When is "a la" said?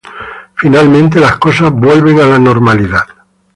2.21-2.39